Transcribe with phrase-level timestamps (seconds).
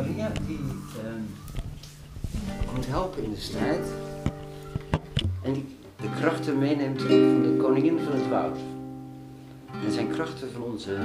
[0.00, 0.58] Maria die
[2.66, 3.86] komt helpen in de strijd
[5.42, 5.64] en die
[5.96, 8.58] de krachten meeneemt van de koningin van het woud.
[9.84, 10.98] En zijn krachten van onze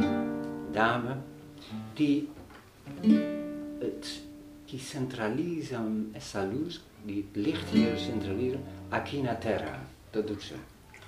[0.71, 1.15] dame
[1.93, 2.29] die
[3.79, 4.23] het
[4.65, 4.81] die
[6.51, 9.79] luz, die het licht hier centralisam, aqui na terra.
[10.09, 10.53] Dat doet ze.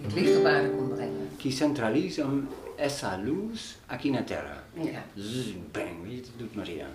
[0.02, 1.30] Het licht op aarde kon brengen.
[1.38, 4.64] Qui centralisam essa luz aqui na terra.
[4.74, 5.04] Ja.
[5.16, 6.86] Zzz, bang, weet je, dat doet Maria.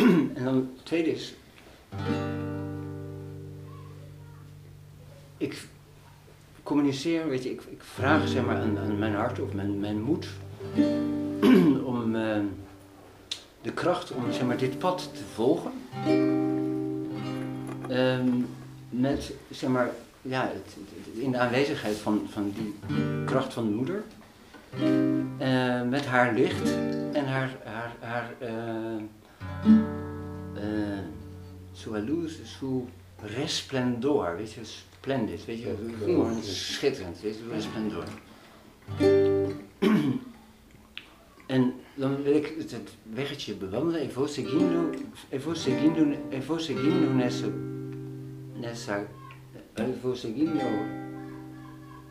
[0.34, 1.34] en dan het tweede is.
[5.36, 5.66] Ik
[6.62, 10.02] communiceer, weet je, ik, ik vraag zeg maar aan, aan mijn hart of mijn, mijn
[10.02, 10.26] moed
[11.94, 12.38] om eh,
[13.62, 15.72] de kracht om zeg maar dit pad te volgen.
[17.88, 18.28] Ehm,
[18.88, 19.90] met zeg maar,
[20.22, 20.76] ja, het,
[21.14, 22.74] in de aanwezigheid van, van die
[23.24, 24.02] kracht van de moeder.
[25.38, 26.70] Eh, met haar licht
[27.12, 28.34] en haar, haar, haar
[31.72, 32.88] sua luz, su
[33.22, 35.74] resplendor, weet je, splendid, weet je,
[36.42, 38.04] schitterend, weet je, resplendor.
[41.50, 44.90] En dan wil ik het, het weggetje bewandelen, e vou seguindo,
[45.28, 47.46] e vou seguindo, e vou seguindo nessa,
[48.54, 49.06] nessa,
[49.74, 50.64] e vou seguindo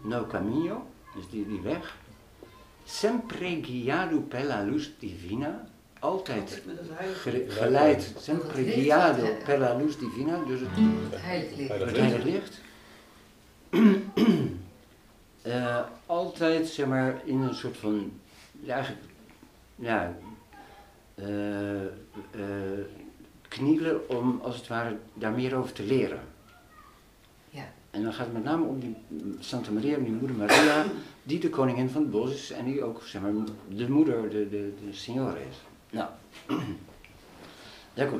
[0.03, 1.97] no caminho, dus die, die weg,
[2.83, 5.69] sempre guiado pela luz divina,
[5.99, 6.61] altijd
[7.13, 10.69] ge- geleid, sempre guiado pela luz divina, dus het,
[11.85, 12.59] Het heilig licht.
[15.41, 18.11] Eh, altijd, zeg maar, in een soort van,
[18.61, 19.03] ja, eigenlijk,
[19.75, 20.17] ja,
[21.15, 21.89] eh, eh,
[23.47, 26.19] knielen om, als het ware, daar meer over te leren.
[27.49, 27.71] Ja.
[27.91, 28.95] En dan gaat het met name om die
[29.39, 30.85] Santa Maria, die moeder Maria,
[31.23, 33.31] die de koningin van het bos is en die ook, zeg maar,
[33.67, 35.57] de moeder, de, de, de signore is.
[35.91, 36.09] Ja.
[37.95, 38.09] Jag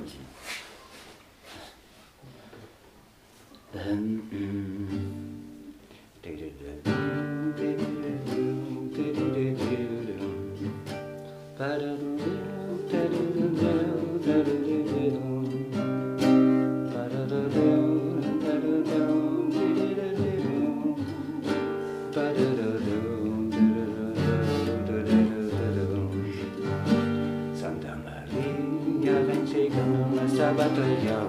[30.70, 31.28] batalha.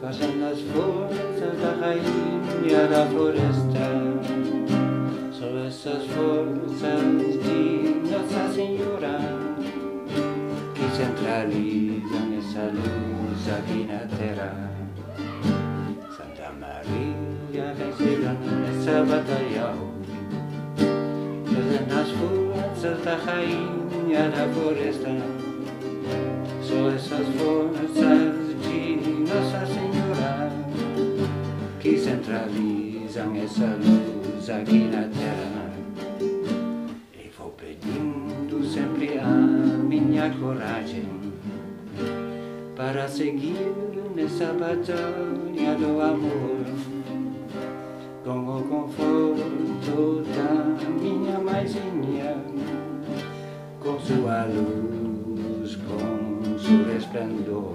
[0.00, 3.86] Fazem as forças da rainha da floresta.
[5.32, 9.18] São essas forças de Nossa Senhora
[10.74, 14.70] que centralizam essa luz aqui na terra.
[16.16, 19.68] Santa Maria chegando nessa batalha.
[21.46, 25.55] Fazem as forças da rainha da floresta.
[26.66, 30.50] São essas forças de Nossa Senhora
[31.78, 35.70] que centralizam essa luz aqui na terra.
[37.14, 41.04] E vou pedindo sempre a minha coragem
[42.74, 43.72] para seguir
[44.16, 46.66] nessa batalha do amor.
[48.24, 52.36] Com o conforto da minha mãezinha,
[53.78, 54.95] com sua luz,
[57.16, 57.72] seu resplendor.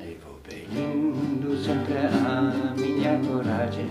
[0.00, 3.86] E vou pedindo sempre a minha coragem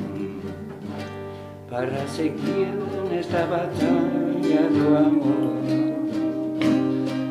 [1.69, 2.73] para seguir
[3.09, 5.61] nesta batalha do amor.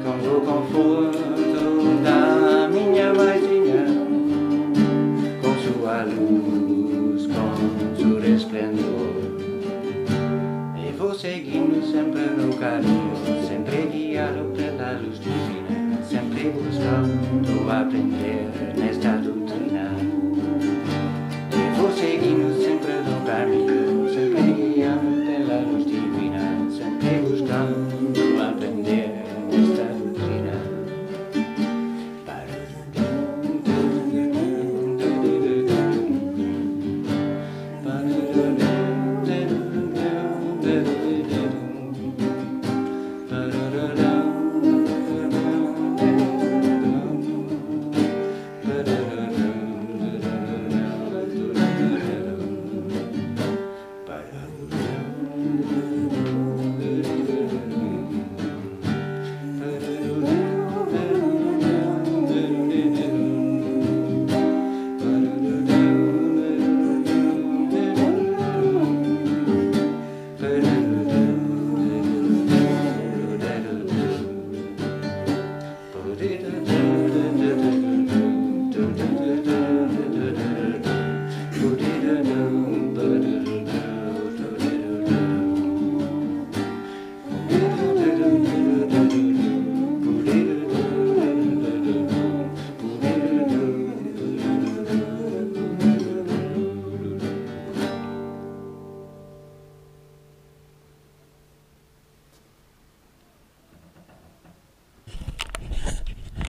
[0.02, 1.29] Com o conforto
[16.90, 18.99] empezando aprender